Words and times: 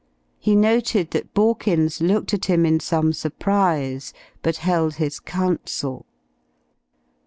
He 0.39 0.55
noted 0.55 1.11
that 1.11 1.31
Borkins 1.35 2.01
looked 2.01 2.33
at 2.33 2.45
him 2.45 2.65
in 2.65 2.79
some 2.79 3.13
surprise, 3.13 4.13
but 4.41 4.55
held 4.65 4.95
his 4.95 5.19
counsel. 5.19 6.07